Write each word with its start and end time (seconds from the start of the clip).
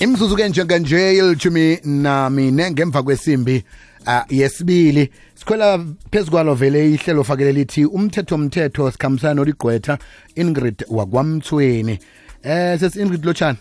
imzuzu 0.00 0.36
ke 0.36 0.48
njenganje 0.48 1.16
ilithumi 1.16 1.78
namine 1.84 2.70
ngemva 2.70 3.02
kwesimbi 3.02 3.64
uh, 4.06 4.32
yesibili. 4.32 5.10
Sikhwela 5.34 5.84
phezu 6.10 6.30
kwalo 6.30 6.54
vele 6.54 6.90
ihlelo 6.94 7.24
fakele 7.24 7.52
lithi 7.52 7.84
umthetho 7.84 8.38
mthetho 8.38 8.90
sikhambisana 8.90 9.34
noligqwetha 9.34 9.98
ingrid 10.34 10.84
wakwamthweni 10.90 11.98
eh 12.42 12.80
sesi 12.80 13.00
ingrid 13.00 13.24
lotshani? 13.24 13.58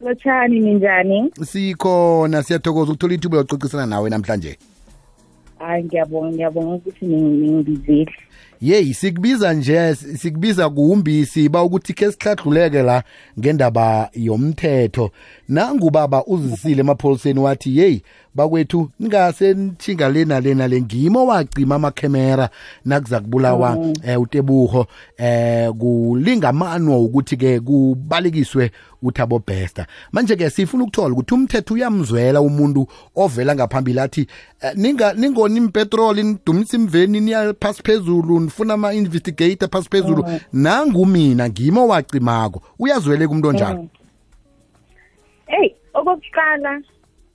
Lotshani 0.00 0.60
ninjani? 0.60 1.30
Sikhona 1.44 2.42
siyathokoza 2.42 2.92
ukuthola 2.92 3.14
ithuba 3.14 3.36
yokucocisana 3.36 3.86
nawe 3.86 4.10
namhlanje. 4.10 4.58
Hayi 5.58 5.84
ngiyabonga 5.84 6.32
ngiyabonga 6.32 6.74
ukuthi 6.74 7.06
ningibizile 7.06 8.12
yeyi 8.60 8.94
sikubiza 8.94 9.52
nje 9.52 9.94
sikubiza 9.94 10.70
kuumbisi 10.70 11.48
ba 11.48 11.62
ukuthi 11.62 11.92
ke 11.94 12.12
sihladluleke 12.12 12.82
la 12.82 13.02
ngendaba 13.38 14.10
yomthetho 14.14 15.10
nangubaba 15.48 16.24
uzisile 16.26 16.80
emapholiseni 16.80 17.40
wathi 17.40 17.78
yeyi 17.78 18.02
bakwethu 18.34 18.90
ningase 19.00 19.54
nithinga 19.54 20.08
lena 20.08 20.40
lena 20.40 20.68
le 20.68 20.82
ngimo 20.82 21.26
wacima 21.26 21.74
amakhemera 21.74 22.50
nakuza 22.84 23.20
kubulawa 23.20 23.76
Mm. 23.76 23.92
eh, 24.02 24.20
utebuho 24.20 24.86
eh 25.16 25.70
kulingamanwa 25.72 26.98
ukuthi 26.98 27.36
ke 27.36 27.60
kubalekiswe 27.60 28.70
uthabo 29.02 29.42
besta 29.46 29.86
manje 30.12 30.36
ke 30.36 30.50
sifuna 30.50 30.84
ukuthola 30.84 31.14
ukuthi 31.14 31.34
umthetho 31.34 31.74
uyamzwela 31.74 32.40
umuntu 32.40 32.86
ovela 33.16 33.54
ngaphambili 33.54 34.00
athi 34.00 34.26
eh, 34.60 34.72
ninga 34.74 35.12
ningoni 35.12 35.56
impetrol 35.56 36.16
nidumisa 36.16 36.76
imveni 36.76 37.20
niya 37.20 37.54
phasi 37.60 37.82
phezulu 37.82 38.40
nifuna 38.48 38.74
ama 38.74 38.94
investigator 38.94 39.68
phasi 39.68 39.88
phezulu. 39.88 40.24
Nangumina 40.52 41.48
ngimo 41.48 41.86
wacimako. 41.88 42.62
Uyazweleka 42.78 43.30
umuntu 43.30 43.48
onjalo? 43.48 43.78
Mm. 43.82 43.88
eyi 45.48 45.74
okokuqala 45.94 46.80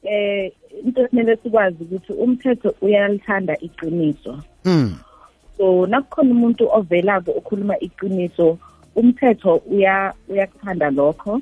eh 0.04 0.52
into 0.86 1.02
ekumele 1.02 1.36
sikwazi 1.38 1.84
ukuthi 1.84 2.14
umthetho 2.14 2.76
uyalithanda 2.82 3.58
iqiniso. 3.60 4.38
Mm 4.66 4.96
so 5.58 5.86
nakukhona 5.86 6.32
umuntu 6.32 6.68
ovelako 6.72 7.32
okhuluma 7.32 7.80
iqiniso 7.80 8.58
umthetho 8.96 9.56
uya 9.72 10.14
uyakuthanda 10.30 10.90
lokho. 10.90 11.42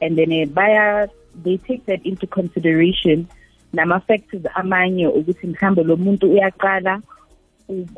And 0.00 0.16
then 0.18 0.32
eh, 0.32 0.46
baya 0.46 1.08
they 1.44 1.56
take 1.56 1.86
that 1.86 2.06
into 2.06 2.26
consideration 2.26 3.26
nama-factors 3.72 4.42
amanye 4.54 5.06
ukuthi 5.06 5.46
mhlawumbe 5.46 5.82
lo 5.84 5.96
muntu 5.96 6.30
uyaqala 6.30 6.96
u- 6.96 7.02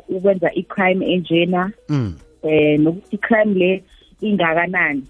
ukwenza 0.09 0.53
i-crime 0.53 1.13
enjena 1.13 1.71
mm. 1.89 2.13
eh 2.43 2.79
nokuthi 2.79 3.17
crime 3.17 3.53
le 3.53 3.83
ingakanani. 4.21 5.03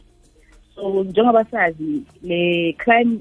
So 0.75 1.03
njengoba 1.03 1.45
sazi 1.45 2.03
le 2.23 2.73
crime 2.73 3.19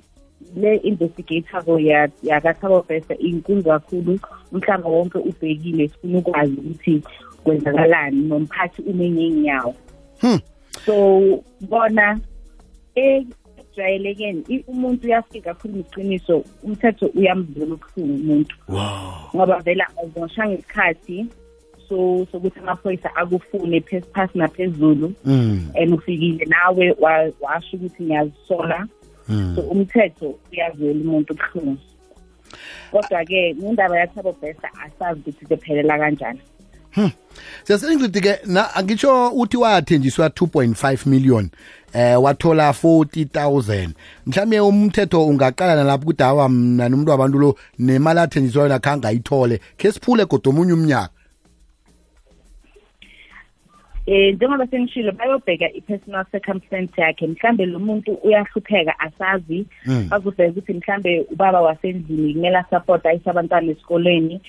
le 0.57 0.77
investigator 0.77 1.65
ko 1.65 1.79
ya 1.79 2.09
yakathabo 2.23 2.83
bese 2.89 3.15
inkulu 3.15 3.63
kakhulu 3.63 4.19
umhlaba 4.53 4.89
wonke 4.89 5.19
ubhekile 5.19 5.89
sifuna 5.89 6.19
ukwazi 6.19 6.53
ukuthi 6.53 7.03
kwenzakalani 7.45 8.29
nomphathi 8.29 8.83
umenye 8.83 9.27
inyawo 9.27 9.75
Hmm. 10.21 10.37
so 10.85 11.45
bona 11.61 12.21
ejwayelekeni 13.81 14.45
i- 14.49 14.65
umuntu 14.67 15.07
uyafika 15.07 15.51
akhuluma 15.51 15.81
iqiniso 15.81 16.45
umthetho 16.63 17.07
uyamvula 17.07 17.75
ubuhlungu 17.75 18.15
umuntu. 18.23 18.57
Wow. 18.69 19.31
Ngoba 19.37 19.59
vela 19.59 19.87
awuzoshanga 19.99 20.55
isikhathi 20.55 21.27
so 21.89 22.27
sokuthi 22.33 22.59
amaphoyisa 22.61 23.17
akufune 23.17 23.81
phesi 23.81 24.07
phasi 24.15 24.39
naphezulu. 24.39 25.13
Mm. 25.25 25.69
And 25.75 25.95
ufikile 25.95 26.45
nawe 26.45 26.95
wa- 27.01 27.33
washo 27.41 27.77
ukuthi 27.77 28.03
ngiyazisola. 28.03 28.87
Mm. 29.29 29.53
So 29.57 29.63
umthetho 29.63 30.35
uyazwela 30.53 31.01
umuntu 31.01 31.33
ubuhlungu. 31.33 31.79
Kodwa-ke 32.91 33.55
ngendaba 33.63 33.99
yathabo 33.99 34.33
besta 34.43 34.69
asazi 34.75 35.21
ukuthi 35.21 35.45
izophelela 35.45 35.99
kanjani. 35.99 36.41
Siyasengcidi 37.65 38.21
ke 38.21 38.39
na 38.47 38.75
angitsho 38.75 39.31
uthi 39.31 39.57
wathenjiswa 39.57 40.29
2.5 40.29 41.07
million. 41.07 41.51
Eh 41.95 42.23
wathola 42.23 42.71
40000 42.71 43.89
mhlawumbe 44.27 44.61
umthetho 44.61 45.27
ungaqala 45.27 45.77
nalapho 45.77 46.03
ukuthi 46.03 46.23
hawa 46.23 46.49
mna 46.49 46.89
nomuntu 46.89 47.11
wabantu 47.11 47.39
lo 47.39 47.57
nemali 47.79 48.21
athenjiswayo 48.21 48.69
nakho 48.69 48.91
angayithole 48.91 49.61
khe 49.77 49.93
siphule 49.93 50.25
kodwa 50.27 50.53
omunye 50.53 50.73
umnyaka. 50.73 51.11
Um 54.07 54.35
njengoba 54.35 54.67
sengishilo 54.67 55.13
bayobheka 55.13 55.73
i-personal 55.73 56.25
circumstance 56.31 57.01
yakhe. 57.01 57.27
Mhlambe 57.27 57.67
lo 57.67 57.79
muntu 57.79 58.13
uyahlupheka 58.13 58.99
asazi. 58.99 59.67
Mm. 59.87 60.09
bazobheka 60.09 60.51
ukuthi 60.51 60.73
mhlambe 60.73 61.27
ubaba 61.33 61.61
wasendlini 61.61 62.35
kumele 62.35 62.59
asupport 62.59 63.07
ayise 63.07 63.31
abantwana 63.31 63.73
esikoleni 63.73 64.41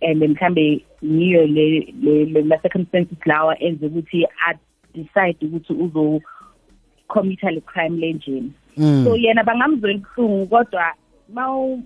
and 0.00 0.22
mhlambe 0.22 0.80
yiyo 1.02 1.46
le 1.46 1.92
le- 2.02 2.24
le- 2.24 2.42
ma-circumstances 2.42 3.18
lawa 3.26 3.62
enze 3.62 3.86
ukuthi 3.86 4.26
a-decide 4.46 5.46
ukuthi 5.46 5.72
uzo-committa 7.14 7.50
le 7.50 7.60
crime 7.60 7.98
lenjeni 7.98 8.52
Mm. 8.76 9.04
so 9.04 9.16
yena 9.16 9.44
bangamzwela 9.44 9.98
ubuhlungu 9.98 10.46
kodwa 10.46 10.94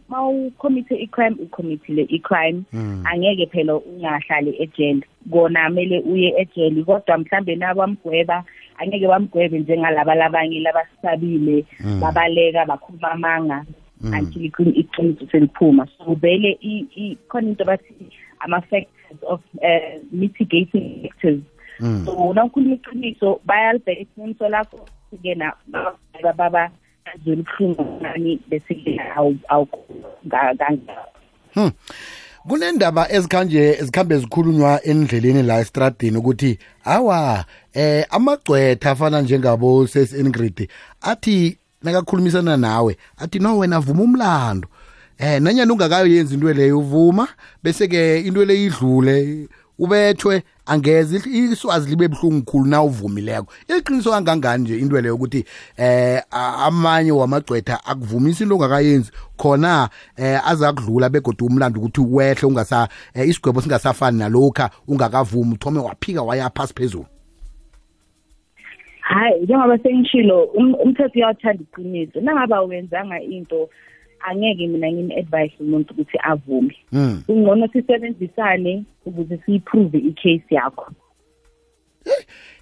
mawukhomithe 0.08 0.94
i-crime 0.96 1.36
ukhomithile 1.42 2.02
i-crime 2.08 2.62
Mm. 2.72 3.02
angeke 3.06 3.46
phela 3.46 3.74
ungahlali 3.76 4.54
ejele 4.62 5.02
kona 5.30 5.68
kumele 5.68 5.98
uye 6.00 6.34
ejele 6.38 6.84
kodwa 6.84 7.18
mhlambe 7.18 7.56
nabamgweba 7.56 8.44
angeke 8.78 9.08
bamgwebe 9.08 9.58
njengalaba 9.58 10.14
labanye 10.14 10.60
labasabile 10.60 11.64
Mm. 11.80 12.00
babaleka 12.00 12.66
bakhuluma 12.66 13.10
amanga 13.12 13.64
until 14.18 14.42
iqin- 14.44 14.76
iqiniso 14.78 15.26
seliphuma 15.32 15.86
so 15.98 16.14
vele 16.14 16.58
khona 17.28 17.48
into 17.48 17.64
bathi 17.64 17.94
ama-factors 18.40 19.22
of 19.26 19.40
uh, 19.62 20.02
mitigating 20.12 21.02
factors. 21.02 21.40
So 22.04 22.32
nawukhuluma 22.34 22.74
iqiniso 22.74 23.40
bayalibheka 23.44 24.00
iqiniso 24.00 24.48
lakho. 24.48 24.86
Kena 25.22 25.52
bababheka 25.66 26.32
baba 26.32 26.70
azwela 27.04 27.42
ubuhlungu 27.42 28.02
nani 28.02 28.40
bese 28.48 29.00
awukanjalo 29.48 30.78
Hmm. 31.54 31.70
kunendaba 32.48 33.12
ezikhanje 33.12 33.76
ezikhambe 33.80 34.18
zikhulunywa 34.18 34.84
endleleni 34.84 35.42
la 35.42 35.60
estradini 35.60 36.16
ukuthi 36.16 36.58
awa 36.84 37.44
eh 37.72 38.04
amagcwetha 38.10 38.90
afana 38.90 39.20
njengabo 39.20 39.86
ses 39.86 40.12
Ingrid 40.12 40.68
athi 41.02 41.58
nakakhulumisana 41.82 42.56
nawe 42.56 42.96
athi 43.18 43.38
no 43.38 43.58
wena 43.58 43.80
vuma 43.80 44.02
umlando. 44.02 44.68
Eh 45.18 45.40
nanyana 45.42 45.72
ungakayenza 45.72 46.34
into 46.34 46.52
leyo 46.52 46.78
uvuma 46.78 47.28
bese 47.62 47.88
ke 47.88 48.20
into 48.26 48.44
le 48.44 48.64
idlule 48.64 49.48
ubethwe 49.78 50.42
angeze 50.66 51.30
iswazi 51.30 51.90
libe 51.90 52.08
buhlungu 52.08 52.42
khulu 52.44 52.66
na 52.66 52.82
uvumileko 52.82 53.52
iqiniso 53.78 54.10
kangangani 54.10 54.64
nje 54.64 54.78
into 54.78 55.00
leyo 55.00 55.14
ukuthi 55.14 55.44
eh 55.76 56.22
amanye 56.32 57.12
wamagcwetha 57.12 57.84
akuvumisa 57.86 58.44
into 58.44 58.54
ongakayenzi. 58.54 59.12
Khona 59.36 59.88
eh 60.16 60.40
azakudlula 60.48 61.08
begodwa 61.08 61.48
umlando 61.48 61.80
ukuthi 61.80 62.00
wehle 62.00 62.46
ungasa 62.46 62.88
eh, 63.14 63.28
isigwebo 63.28 63.60
singasafani 63.60 64.18
nalokha 64.18 64.70
ungakavumi 64.88 65.54
uthome 65.54 65.80
waphika 65.80 66.22
waya 66.22 66.50
phasi 66.50 66.74
phezulu. 66.74 67.06
Hayi 69.00 69.40
njengoba 69.42 69.78
sengishilo 69.78 70.44
um- 70.44 70.74
umthetho 70.74 71.12
uyawathanda 71.14 71.62
iqiniso. 71.62 72.20
Nangaba 72.20 72.60
wenzanga 72.60 73.20
into 73.20 73.68
angeke 74.24 74.66
mina 74.66 74.92
ngim-advise 74.92 75.54
umuntu 75.60 75.92
ukuthi 75.92 76.18
avume. 76.22 76.76
Mm. 76.92 77.22
kungcono 77.26 77.68
sisebenzisane 77.68 78.84
ukuze 79.06 79.38
siyiprove 79.46 79.98
i-case 79.98 80.54
yakho. 80.54 80.86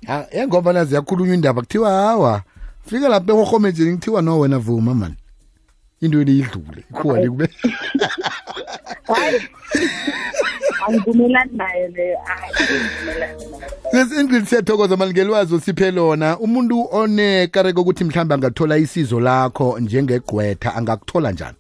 Ha, 0.07 0.27
engoba 0.31 0.73
nazi 0.73 0.95
yakhulunywa 0.95 1.35
indaba. 1.35 1.61
Kuthiwa 1.61 1.91
hawa 1.91 2.43
fika 2.87 3.09
lapha 3.09 3.33
ehorhomejeni 3.33 3.97
kuthiwa 3.97 4.23
no 4.23 4.39
wena 4.39 4.59
vuma 4.59 4.95
mani 4.95 5.15
into 6.03 6.25
leyidlule 6.25 6.85
ikhuwa 6.91 7.21
likube 7.21 7.49
hayi. 9.03 9.41
Angivumelani 10.89 11.51
nayo 11.57 11.89
leyo 11.89 12.19
sesingrid 13.91 14.45
siyathokoza 14.45 14.97
malingelwazi 14.97 15.55
osiphe 15.55 15.91
lona. 15.91 16.39
Umuntu 16.39 16.89
onekareko 16.91 17.81
ukuthi 17.81 18.05
mhlawumbe 18.05 18.35
angathola 18.35 18.79
isizo 18.79 19.21
lakho 19.21 19.79
njengegqwetha 19.81 20.75
angakuthola 20.75 21.33
njani? 21.33 21.57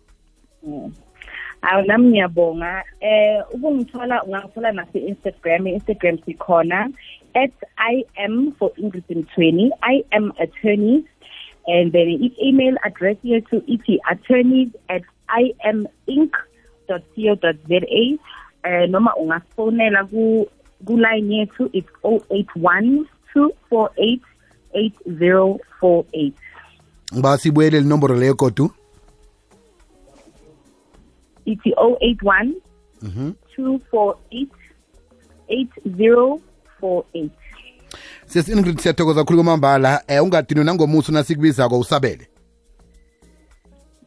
Awu 1.62 1.86
nami 1.86 2.08
ngiyabonga. 2.08 2.84
Eh 3.00 3.42
ukungithola 3.54 4.22
ungangithola 4.22 4.72
nase-instagram 4.72 5.66
i-instagram 5.66 6.18
sikhona 6.24 6.88
at 7.34 7.52
i 7.76 8.04
am 8.24 8.52
for 8.58 8.70
ingrid 8.76 9.04
mthweni 9.10 9.70
i 9.80 10.04
am 10.10 10.32
attorneys 10.38 11.04
And 11.66 11.92
then 11.92 12.08
each 12.08 12.36
email 12.42 12.74
address 12.84 13.16
here 13.22 13.40
to 13.40 13.62
it 13.66 14.00
attorneys 14.10 14.70
at 14.88 15.02
iminc.co.za 15.30 16.38
uh, 18.64 18.86
noma 18.86 19.12
ungafonela 19.18 20.04
ku 20.10 20.46
kuline 20.84 21.34
yethu 21.34 21.70
it's 21.72 21.90
081 22.02 23.06
248 23.34 24.20
8048 24.74 26.32
ngiba 27.14 27.38
sibuyele 27.38 27.80
linomboro 27.80 28.14
leyo 28.16 28.34
kodwa 28.34 28.70
ithi 31.44 31.70
081 31.70 32.52
mhm. 33.02 33.32
248 33.58 34.46
8048 35.48 37.41
sesi 38.32 38.52
ingrid 38.52 38.78
siyathokoza 38.80 39.24
khulu 39.24 39.38
kwamambala 39.38 40.02
um 40.08 40.24
ungadinwe 40.24 40.64
nangomuso 40.64 41.12
nasikubizako 41.12 41.78
usabele? 41.78 42.28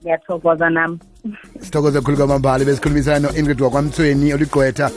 Ngiyathokoza 0.01 0.69
nami. 0.69 0.99
Sithokoze 1.59 2.01
khulu 2.01 2.17
kwamambala 2.17 2.65
besikhulumisana 2.65 3.19
no-ingrid 3.19 3.61
wakwamthweni 3.61 4.33
oligqwetha. 4.33 4.91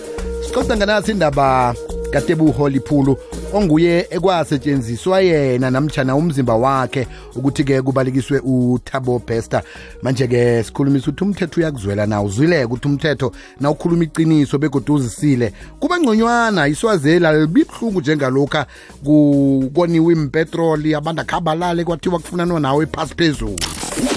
Sicoca 0.47 0.77
nganasi 0.77 1.11
indaba 1.11 1.75
katebuho 2.11 2.69
liphulu 2.69 3.17
onguye 3.53 4.07
ekwasetshenziswa 4.11 5.21
yena 5.21 5.71
namtshana 5.71 6.17
umzimba 6.17 6.55
wakhe 6.55 7.07
ukuthi-ke 7.37 7.83
kubalekiswe 7.83 8.41
uthabo 8.45 9.19
bester. 9.19 9.63
Manje-ke 10.03 10.65
sikhulumisa 10.65 11.11
ukuthi 11.11 11.25
umthetho 11.25 11.61
uyakuzwela 11.61 12.07
na? 12.07 12.23
Uzwileke 12.23 12.65
ukuthi 12.65 12.89
umthetho 12.89 13.33
na 13.61 13.71
ukhuluma 13.71 14.05
iqiniso 14.05 14.59
begodwa 14.59 14.97
uzisile. 14.97 15.53
Kuba 15.81 16.01
ngconywana 16.01 16.69
iswazeli 16.69 17.27
alibi 17.27 17.65
buhlungu 17.65 18.01
njengalokha 18.01 18.67
kukoniwe 19.05 20.13
impetroli 20.13 20.95
abantu 20.95 21.23
akhabalale 21.23 21.85
kwathiwa 21.85 22.19
kufunanwa 22.19 22.61
nawe 22.61 22.87
phasi 22.87 23.15
phezulu. 23.15 23.57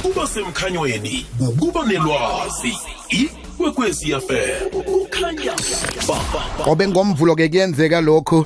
Ukuba 0.06 0.28
semkhanyweni 0.28 1.26
ukuba 1.40 1.86
nelwazi 1.86 2.78
ikwekweziyafela 3.10 4.60
kukhanya 4.70 5.54
ukukhanya. 5.54 6.66
Qobe 6.66 6.88
ngomvulo-ke 6.88 7.50
kuyenzeka 7.50 8.02
lokhu 8.02 8.46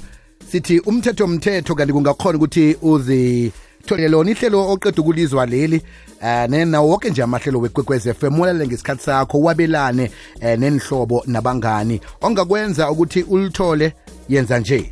sithi 0.51 0.79
umthetho 0.79 1.27
mthetho 1.27 1.75
kanti 1.75 1.93
kungakhona 1.93 2.37
ukuthi 2.37 2.77
uzitholele 2.81 4.09
lona 4.09 4.31
ihlelo 4.31 4.71
oqeda 4.71 5.01
ukulizwa 5.01 5.45
leli 5.45 5.81
um 6.21 6.69
nawo 6.69 6.89
wonke 6.89 7.09
nje 7.09 7.23
amahlelo 7.23 7.59
wekwekwez 7.59 8.13
FM 8.13 8.39
ulalele 8.39 8.67
ngesikhathi 8.67 9.03
sakho 9.03 9.39
wabelane 9.39 10.11
um 10.41 10.59
nenhlobo 10.59 11.23
nabangani. 11.27 12.01
Ongakwenza 12.21 12.91
ukuthi 12.91 13.23
ulithole 13.23 13.93
yenza 14.29 14.59
nje 14.59 14.91